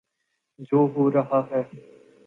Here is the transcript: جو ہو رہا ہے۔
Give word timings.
جو 0.59 0.87
ہو 0.95 1.11
رہا 1.11 1.41
ہے۔ 1.51 1.61